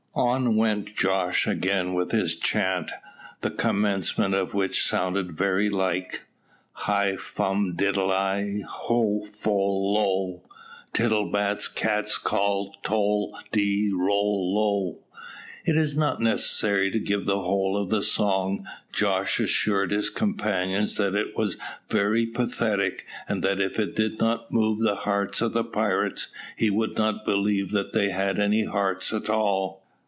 [0.13, 2.91] On went Jos again with his chaunt,
[3.39, 6.27] the commencement of which sounded very like
[6.73, 10.49] Hi fum diddle eye, ho fol lol,
[10.91, 15.07] Tittle bats cats call, tol de rol lol.
[15.63, 18.67] It is not necessary to give the whole of the song.
[18.91, 21.55] Jos assured his companions that it was
[21.89, 26.27] very pathetic, and that if it did not move the hearts of the pirates
[26.57, 29.79] he would not believe that they had any hearts at all.